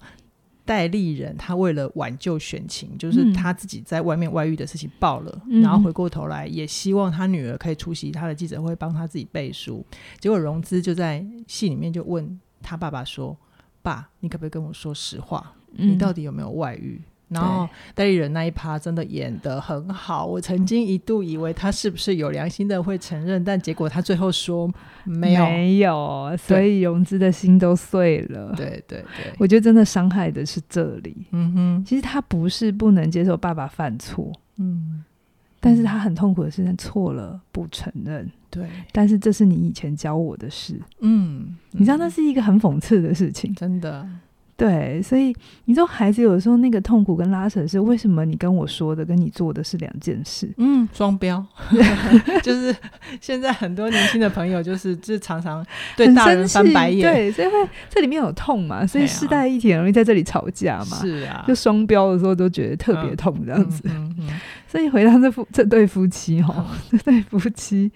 [0.65, 9.85] 戴立人，他为了挽救选情，就是他自己在外面外遇的事情爆了，嗯、然后回过头来也希望他女儿可以出席他的记者会，帮他自己背书。
[10.21, 13.37] 结果融资就在戏里面就问他爸爸说
[13.83, 15.51] ：“爸，你可不可以跟我说实话？
[15.73, 24.71] 你到底有没有外遇？”嗯然后代理人那一趴真的演得很好，我曾经一度以为他是不是有良心的会承认，但结果他最后说
[25.03, 28.53] 没有，没有，所以融资的心都碎了。
[28.55, 31.25] 对对对，我觉得真的伤害的是这里。
[31.31, 35.03] 嗯哼，其实他不是不能接受爸爸犯错，嗯，
[35.63, 38.29] 但是他很痛苦的是错了不承认。
[38.49, 40.77] 对，但是这是你以前教我的事。
[40.99, 44.05] 嗯，你知道那是一个很讽刺的事情，真的。
[44.55, 48.23] 对，所以你说孩子有时候那个痛苦跟拉扯是为什么？
[48.23, 50.47] 你跟我说的跟你做的是两件事。
[50.57, 51.43] 嗯，双标，
[52.43, 52.73] 就是
[53.19, 55.65] 现在很多年轻的朋友就是就常常
[55.97, 57.53] 对大人翻白眼，对，所以会
[57.89, 60.97] 这里面有痛嘛，所以世代一体很容易在这里吵架嘛。
[60.97, 63.81] 是啊，就双标的时候都觉得特别痛这样子。
[63.85, 64.39] 嗯嗯嗯、
[64.73, 67.91] 所以回到这夫这对夫妻哈、哦，这对夫妻，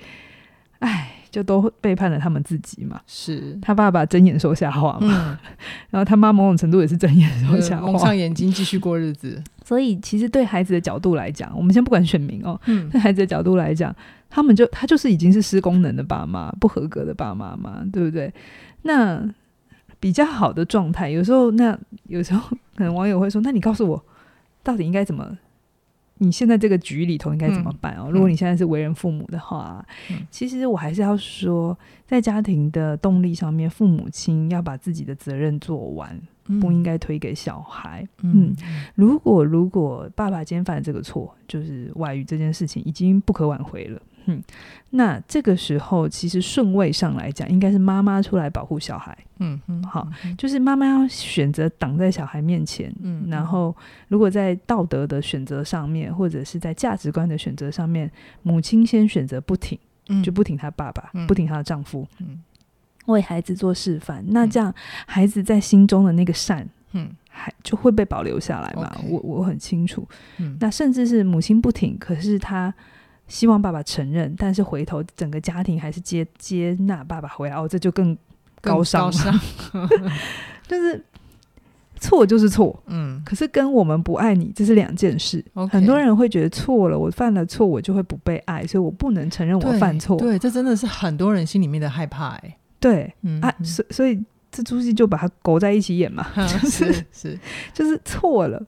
[0.77, 1.13] 哎。
[1.29, 5.37] 就都背叛了他们自己嘛，是他爸爸睁眼说瞎话嘛，嗯、
[5.91, 9.43] 然后他妈某种程度也是睁眼说瞎话，蒙上眼睛继续过日子。
[9.63, 13.93] 所以其实对孩子的角度来讲，我们先不管选民哦，嗯、对孩子的角度来讲，
[14.29, 18.33] 他们就他就是已经是失功能的爸妈，不合格的爸妈嘛，对不对？
[18.83, 19.21] 那
[19.99, 24.03] 比较好的状态，有时候那有时候可能网友会说，那你告诉我
[24.63, 25.37] 到底应该怎么？
[26.19, 28.05] 你现在这个局里头应该怎么办哦？
[28.07, 38.07] 嗯、如果你现在是为人父母的话，嗯、其实我还是要说，在家庭的动力上面，父母亲要把自己的责任做完，嗯、不应该推给小孩。
[38.23, 44.01] 嗯，嗯，如果如果爸爸今天犯了这个错，就是外遇这件事情已经不可挽回了。
[44.27, 44.43] 嗯，
[44.91, 49.17] 那这个时候其实顺位上来讲，应该是妈妈出来保护小孩。
[49.39, 52.93] 嗯嗯，好，就是妈妈要选择挡在小孩面前。
[53.01, 53.75] 嗯，然后
[54.09, 58.11] 如果在道德的选择上面，或者是在价值观的选择上面，
[58.43, 62.39] 母亲先选择不挺，嗯、就不挺他爸爸，嗯、不挺他的丈夫，嗯，
[63.05, 64.23] 为孩子做示范。
[64.27, 64.73] 那这样
[65.05, 68.93] 孩子在心中的那个善，嗯，还就会被保留下来嘛？
[69.03, 70.05] 嗯、我我很清楚。
[70.37, 72.73] 嗯，那甚至是母亲不挺，可是他。
[73.27, 78.17] 希望爸爸承认，但是回头整个家庭还是接接纳爸爸回来哦，这就更
[78.61, 79.11] 高尚了。
[79.11, 79.39] 高尚
[80.67, 81.03] 就 是
[81.99, 85.43] 错就是错，嗯，可是跟我们不爱你这是两件事。
[85.71, 90.15] 很多人会觉得错了，我犯了错，我就会不被爱，所以我不能承认我犯错。
[90.17, 92.57] 对，这真的是很多人心里面的害怕哎。
[92.79, 97.39] 对，嗯啊，所以所以这出戏就把它勾在一起演嘛，嗯、 就是是，是
[97.73, 98.63] 就是错了。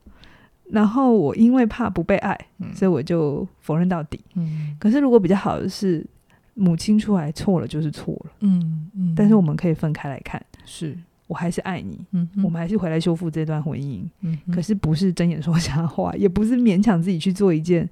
[0.72, 4.20] 然后我因为怕不被爱，嗯、所以我就否认到底。
[4.36, 6.06] 嗯、可是如果比较好的是，
[6.54, 8.32] 母亲出来错了就是错了。
[8.42, 12.06] 嗯嗯、但是我们可以分开来看，是我还是爱你。
[12.12, 14.04] 嗯、我们还是回来修复这段婚姻。
[14.22, 17.90] 嗯、可是不是睁眼说瞎话，也不是勉强自己去做一件。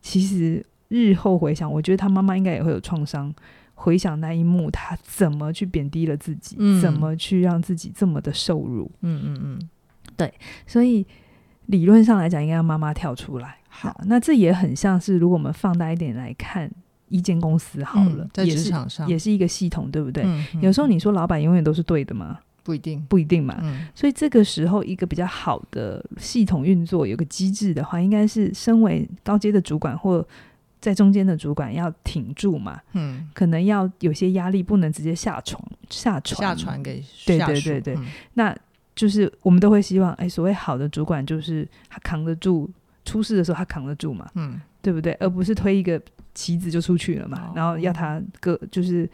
[0.00, 3.34] 其实日后回想，我觉得他妈妈应该也会有创伤。
[3.74, 8.88] 回想那一幕，他怎么去贬低了自己，嗯、怎么去让自己这么的受辱？
[9.00, 9.68] 嗯嗯嗯，
[10.16, 10.32] 对，
[10.68, 11.04] 所以。
[11.66, 13.56] 理论上来讲，应该让妈妈跳出来。
[13.68, 16.70] 好，那这也很像是，如果我们放大一点来看，
[17.08, 20.24] 一间公司好了，嗯、在职场上也是，也是一个系统，对不对？
[20.60, 22.38] 有时候你说老板永远都是对的吗？
[22.64, 23.58] 不一定，不一定嘛。
[23.62, 30.24] 嗯、所以这个时候，一个比较好的系统运作，有个机制的话，应该是身为高阶的主管或
[30.80, 32.80] 在中间的主管要挺住嘛。
[32.92, 37.94] 嗯，可能要有些压力，不能直接下床下床下传给对对对对。
[37.96, 38.56] 嗯、那
[38.94, 42.70] 就是我们都会希望，哎，所谓好的主管就是他扛得住，
[43.04, 45.12] 出事的时候他扛得住嘛，嗯，对不对？
[45.14, 46.00] 而不是推一个
[46.34, 49.08] 棋子就出去了嘛，哦、然后要他割，就是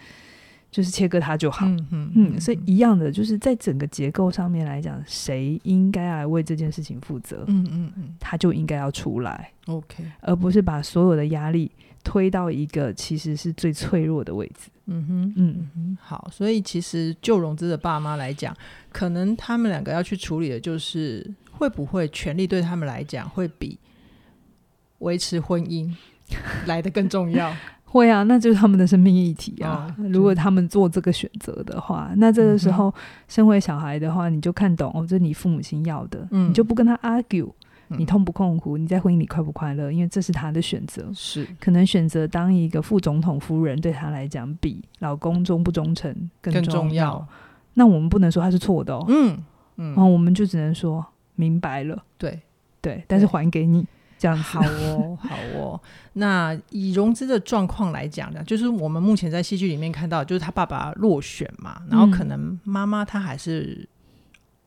[0.71, 7.45] 就是切割他就好，嗯嗯，嗯，所以一样的，就是在整个结构上面来讲，谁应该来为这件事情负责？
[7.47, 11.71] 嗯嗯嗯，他就应该要出来，OK，而不是把所有的压力
[12.05, 14.71] 推到一个其实是最脆弱的位置。
[14.87, 18.57] 嗯哼，嗯哼，好，所以其实就融资的爸妈来讲，
[18.91, 23.79] 可能他们两个要去处理的就是会不会权力对他们来讲会比
[25.01, 25.95] 维持婚姻
[26.67, 27.55] 来的更重要？
[27.85, 29.95] 会啊，那就是他们的生命议题啊。
[29.99, 32.93] 哦、 如果他们做这个选择的话，那这个时候
[33.29, 37.51] 身为小孩的话，你就看懂哦，这是你父母亲要的，嗯、你就不跟他 argue。
[37.97, 38.77] 你痛不痛苦？
[38.77, 39.91] 你在婚姻里快不快乐？
[39.91, 46.63] 因为这是他的选择，是可能选择当一个副总统夫人，对他来讲比老公忠不忠诚更重要。
[46.63, 47.29] 更重要。
[47.75, 49.05] 那我们不能说他是错的哦。
[49.09, 49.39] 嗯
[49.77, 51.05] 嗯，然后我们就只能说
[51.37, 52.41] 明白了，对
[52.81, 53.87] 对，但是还给你
[54.19, 54.37] 这样。
[54.37, 55.81] 好哦，好哦。
[56.15, 63.89] 那以融资的状况来讲呢，就是我们目前在戏剧里面看到，就是他爸爸落选嘛，然后可能妈妈她还是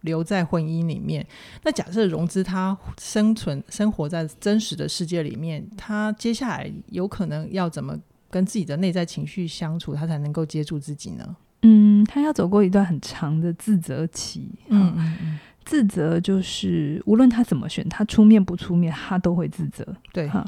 [0.01, 1.21] 留在婚姻里面。
[1.23, 7.97] 嗯、那假设融资他生存生活在真实的世界里面，他接下来有可能要怎么
[8.29, 11.35] 跟自己的内在情绪相处，他才能够接住自己呢？
[11.63, 14.49] 嗯，他要走过一段很长的自责期。
[14.69, 19.85] 嗯嗯嗯，自责就是无论他怎么选，他出面不出面，他都会自责。
[20.11, 20.43] 对哈，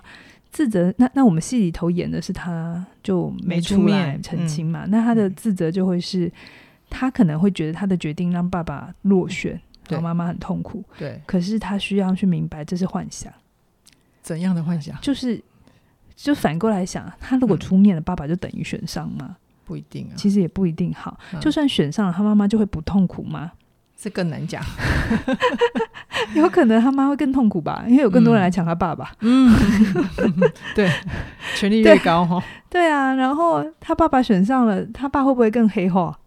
[0.51, 0.91] 自责。
[0.97, 4.85] 那那我们戏里头演的是他就没出面澄清嘛？
[4.85, 6.31] 嗯、那他的自责就会是，
[6.93, 10.83] 他可能会觉得他的决定让爸爸落选，让妈妈很痛苦。
[10.97, 13.33] 对，可是他需要去明白这是幻想。
[14.21, 14.95] 怎样的幻想？
[15.01, 15.41] 就是
[16.15, 19.35] 就反过来想，他如果出面了，嗯、爸爸就等于选上吗？
[19.65, 21.17] 不一定啊，其实也不一定好。
[21.33, 23.51] 嗯、就算选上了，他妈妈就会不痛苦吗？
[23.95, 24.61] 这更难讲。
[26.35, 29.11] 有可能他妈会更痛苦吧，因为有更多人来抢他爸爸。
[29.21, 29.53] 嗯，
[30.75, 30.89] 对，
[31.55, 32.43] 权力越高哈。
[32.69, 36.17] 对啊，然后他爸爸选上了，他爸会不会更黑化？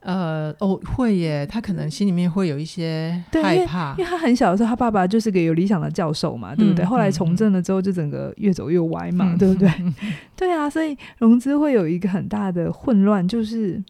[0.00, 6.84] 呃哦，会耶，他可能心里面会有一些害怕，因为，因为他很小的时候，他爸爸就是个有理想的教授嘛，对不对？
[6.84, 9.68] 嗯、后来从政了之后，就整个越走越歪嘛，嗯、对不对？
[9.80, 9.94] 嗯、
[10.36, 13.82] 对啊，所以融资会有一个很大的混乱，就是。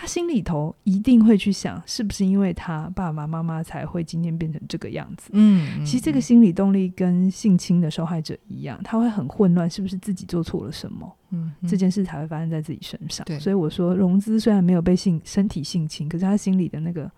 [0.00, 5.28] 他心里头一定会去想，是不是因为他爸爸妈妈才会今天变成这个样子？
[5.34, 11.16] 嗯，嗯，其实这个心理动力跟性侵的受害者一样，他会很混乱，是不是自己做错了什么？
[11.32, 13.22] 嗯，嗯，这件事才会发生在自己身上。
[13.26, 17.10] 对，所以我说，融资虽然没有被性身体性侵，可是他心里的那个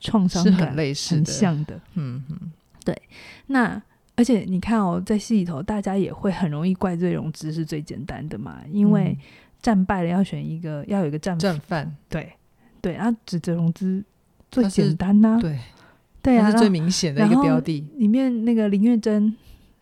[0.00, 1.80] 创伤感是很类似，很像的。
[1.94, 2.50] 嗯嗯，
[2.84, 3.00] 对。
[3.46, 3.80] 那
[4.16, 9.16] 而且你看哦，在戏里头，大家也会很容易怪罪融资是最简单的嘛，因为。
[9.20, 9.26] 嗯
[9.64, 12.30] 战败了要选一个，要有一个战战犯，对
[12.82, 14.04] 对，然后指责融资
[14.50, 15.58] 最简单呐、啊，对
[16.20, 17.82] 对啊，是最明显的一个标的。
[17.96, 19.34] 里面那个林月珍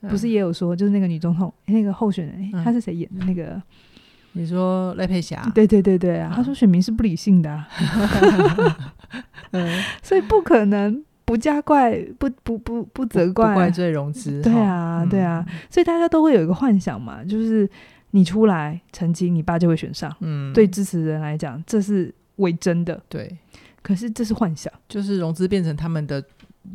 [0.03, 3.27] 不是也有说，嗯、就是那个女总统那个候选人，她、嗯、是谁演的？
[3.27, 3.61] 那个
[4.35, 5.51] 你说赖佩霞？
[5.53, 7.69] 对对对对啊，她、嗯、说选民是不理性的、啊，
[9.51, 14.41] 嗯，所以不可能不加怪，不不不不责怪，不怪罪融资。
[14.43, 17.69] 对啊对啊，所以大家都会有一个幻想嘛，就是。
[18.13, 20.15] 你出来成绩，你爸就会选上。
[20.21, 23.03] 嗯，对支持人来讲，这是伪真的。
[23.09, 23.37] 对，
[23.83, 26.25] 可是这是幻想，就是融资变成他们的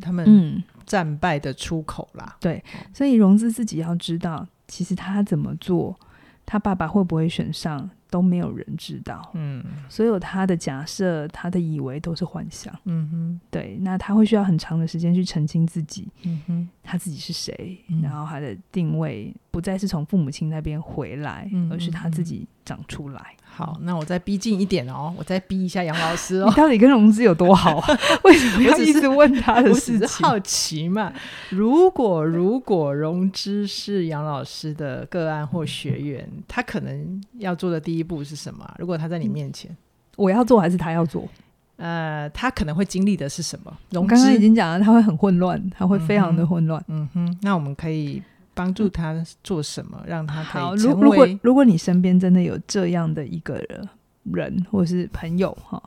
[0.01, 2.25] 他们战败的出口啦。
[2.27, 5.97] 嗯、对，所以融资自己要知道，其实他怎么做，
[6.45, 7.89] 他爸爸会不会选上？
[8.09, 23.35] 都没有人知道，嗯，所有他的假设，他的以为都是幻想，嗯哼，对，那他会需要很长的时间去澄清自己，嗯哼，他自己是谁，嗯、然后他的定位不再是从父母亲那边回来，嗯、而是他自己长出来。
[23.57, 26.45] 好，那我再逼近一点哦，我再逼一下杨老师哦。
[26.47, 27.99] 你到底跟融资有多好啊？
[28.23, 29.99] 为什么要一直问他的事情？
[29.99, 31.11] 我只是好奇嘛。
[31.49, 38.71] 如果如果融资是杨老师的个案或学员，他可能要做的第一步是什么？
[38.77, 39.75] 如果他在你面前，
[40.17, 41.27] 我要做还是他要做？
[41.77, 43.75] 呃，他可能会经历的是什么？
[43.89, 46.79] 融资刚刚已经讲了，他会很混乱，他会非常的混乱。
[46.89, 48.21] 嗯哼，那我们可以。
[48.57, 51.05] 帮助他做什么，让他可以成为。
[51.05, 53.87] 如果如果你身边真的有这样的一个人，
[54.33, 55.79] 人或是朋友哈，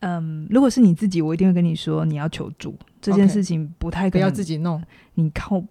[0.00, 4.82] 嗯，如果是你自己，我一定会跟你说，你要求助这件事情不太可能，不要自己弄，
[5.16, 5.62] 你靠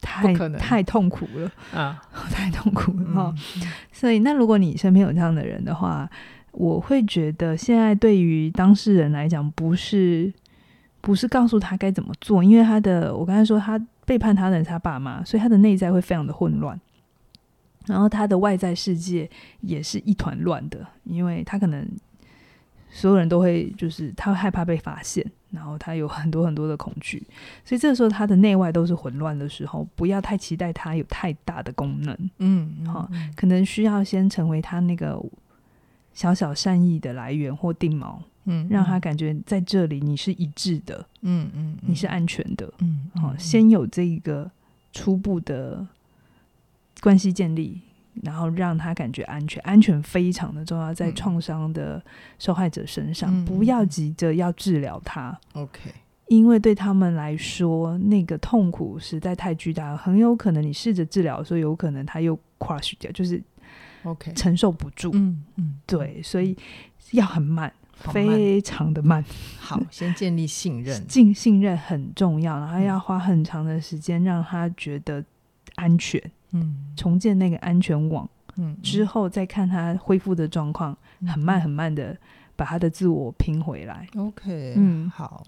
[0.00, 3.34] 太太痛苦了啊，太痛苦了 哈。
[3.36, 6.10] 嗯、所以，那如果你身边有这样的人的话，
[6.50, 10.32] 我会觉得现在对于当事人来讲，不是
[11.00, 13.80] 不是告诉他该怎么做，因为他的我刚才说他。
[14.12, 16.78] 背叛他的人是他爸妈，所以他的内在会非常的混乱，
[17.86, 19.30] 然后他的外在世界
[19.62, 21.88] 也是一团乱的，因为他可能
[22.90, 27.26] 所有人都会就是他会害怕被发现，然后他有很多很多的恐惧，
[27.64, 35.18] 所以这个时候他的内外都是混乱的时候，不要太期待他有太大的功能，嗯，好，可能需要先成为他那个
[36.12, 38.18] 小小善意的来源或定锚。
[38.44, 44.50] 嗯，让他感觉在这里你是一致的，嗯嗯，你是安全的，嗯，好，先有这一个
[44.92, 45.86] 初步的
[47.00, 47.80] 关系建立，
[48.22, 52.02] 然后让他感觉安全，安全非常的重要，在创伤的
[52.38, 55.92] 受害者身上，不要急着要治疗他，OK，
[56.26, 63.40] 因为对他们来说，那个痛苦实在太巨大了，很有可能你试着治疗，所以有可能他又 crush 掉，就是
[64.02, 66.56] OK 承受不住，嗯嗯，对，所以
[67.12, 67.72] 要很慢。
[67.94, 69.24] 非常的慢，
[69.58, 75.24] 好，先建立信任， 尽信任很重要，然后要花很长的时间让他觉得
[75.76, 76.20] 安全，
[76.52, 82.16] 嗯，重建那个安全网，嗯，之后再看他恢复的状况，很慢很慢的
[82.56, 84.06] 把他的自我拼回来。
[84.16, 85.44] OK，嗯，好。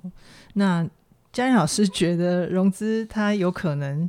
[0.55, 0.89] 那
[1.33, 4.09] 嘉玲老师觉得融资他有可能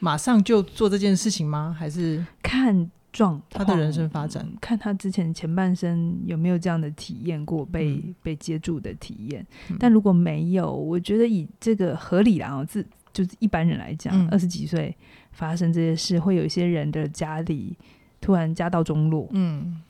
[0.00, 1.74] 马上就做这件事情吗？
[1.78, 2.24] 还是？
[2.42, 9.46] 看状，他的人生发展，嗯，看他之前前半生有没有这样的体验过被，被、嗯、被接住的体验。
[9.70, 14.94] 嗯、但如果没有，我觉得以这个合理啦，自就是一般人来讲，二、嗯、十几岁
[15.32, 17.74] 发生这些事，会有一些人的家里
[18.20, 19.26] 突然家道中落。
[19.32, 19.80] 嗯。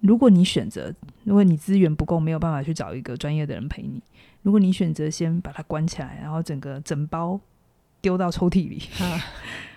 [0.00, 4.00] 如果你选择，如果你资源不够，没有办法去找一个专业的人陪你，
[4.42, 7.40] 如果你选择先把它关起来，然后整个整包
[8.00, 9.18] 丢到抽屉里，啊、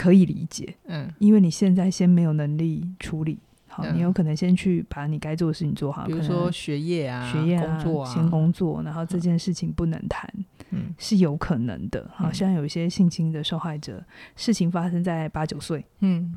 [0.00, 0.74] 可以理解。
[0.86, 3.38] 嗯，因为你现在先没有能力处理，
[3.68, 10.32] 好，嗯、你有可能先去把你该做的事情做好，比如说学业啊、学业啊、工作啊，先工作，然后这件事情不能谈，
[10.70, 12.10] 嗯，是有可能的。
[12.14, 16.34] 好像有一些性侵的受害者，嗯、事情发生在八九岁，嗯。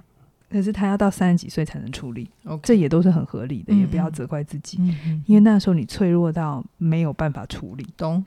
[0.50, 2.30] 可是他要到三十几岁才能处理.
[2.62, 4.78] 这也都是很合理的，也不要责怪自己，
[5.26, 7.84] 因为那时候你脆弱到没有办法处理。
[7.98, 8.24] 懂？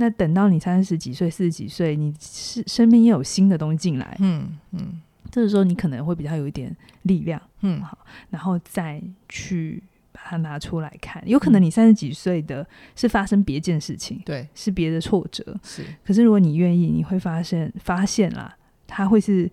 [0.00, 7.98] 那等到你三十几岁、四十几岁，你是身边也有新的东西进来，嗯嗯，这个时候你可能会比较有一点力量，嗯，好，
[8.30, 9.82] 然后再去
[10.12, 11.22] 把它拿出来看。
[11.26, 15.84] 有可能你三十几岁的是发生别件事情，对，嗯，是别的挫折，是。
[16.04, 19.50] 可是如果你愿意，你会发现，发现啦，它会是。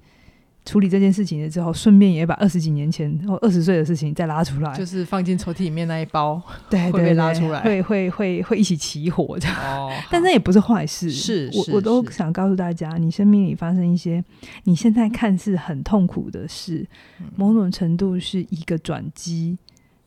[0.66, 9.55] 处理这件事情了之后，顺便也把二十几年前或二十岁的事情再拉出来，就是放进抽屉里面那一包， 对，会被拉出来，会会会会一起起火这样。
[9.63, 14.24] 哦， 但那也不是坏事，是，是我我都想告诉大家，你生命里发生一些
[14.63, 16.88] 你现在看似很痛苦的事，
[17.22, 19.57] 嗯、某种程度是一个转机，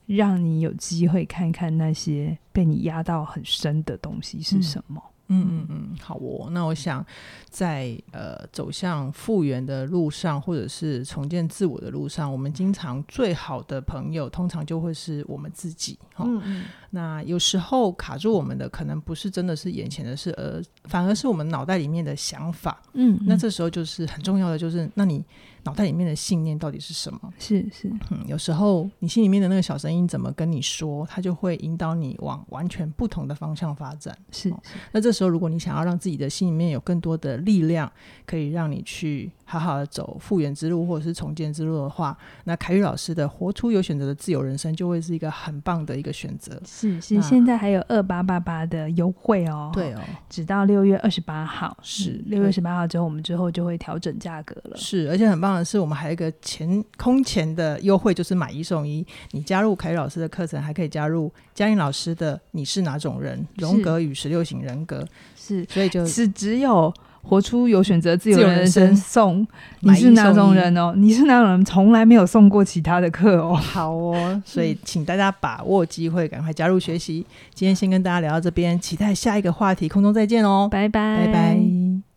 [0.07, 5.01] 让你有机会看看那些被你压到很深的东西是什么。
[5.05, 6.49] 嗯嗯嗯嗯，好哦。
[6.51, 7.05] 那我想
[7.49, 15.99] 在，呃走向复原的路上，或者是重建自我的路上，我们经常最好的朋友，通常就会是我们自己。
[16.19, 16.65] 嗯嗯。
[16.91, 22.83] 那有时候卡住我们的，可能不是真的是眼前的事，而反而是我们脑袋里面的想法。
[22.95, 23.27] 嗯，嗯。
[23.27, 25.25] 那这时候就是很重要的，就是那你。
[25.69, 27.21] 脑袋里面的信念到底是什么？
[27.39, 34.17] 是是，嗯，有时候你心里面的那个小声音怎么跟你说，它就会引导你往完全不同的方向发展。
[34.33, 34.55] 是，是，
[34.93, 37.91] 那这时候如果你想要让自己的心里面有更多的力量，
[38.25, 46.59] 可以让你去好好的走复原之路或者是重建之路的话，那凯宇老师的《活出有选择的自由人生》就会是一个很棒的一个选择。
[46.65, 49.71] 是是，现在还有二八八八的优惠哦。
[49.75, 50.01] 对哦，
[50.31, 51.77] 直到六月二十八号。
[51.83, 54.77] 是六月十八号之后，我们之后就会调整价格了。
[54.77, 55.58] 是，而且很棒。
[55.65, 59.07] 是我们还有一个前空前的优惠，就是买一送一。
[59.33, 63.47] 你加入凯宇老师的课程，还可以加入嘉玲老师的“你是哪种人？
[63.57, 65.07] 荣格与十六型人格”。
[65.37, 66.93] 是，所以就是只有
[67.23, 69.47] 活出有选择自由人生送。
[69.81, 70.93] 你是哪种人哦？
[70.97, 71.65] 你是哪种人？
[71.65, 73.55] 从来没有送过其他的课哦。
[73.55, 77.25] 好哦， 所以请大家把握机会，赶快加入学习。
[77.55, 82.08] 今天先跟大家聊到这边，期待下一个话题，空中再见哦，拜拜，拜拜。